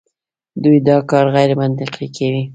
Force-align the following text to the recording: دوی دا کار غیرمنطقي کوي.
دوی 0.63 0.77
دا 0.87 0.97
کار 1.11 1.25
غیرمنطقي 1.35 2.07
کوي. 2.15 2.43